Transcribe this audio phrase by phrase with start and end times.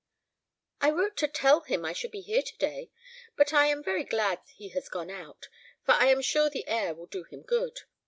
[0.81, 2.89] "I wrote to tell him I should be here to day,
[3.35, 5.47] but I am very glad he has gone out,
[5.85, 7.81] for I am sure the air will do him good.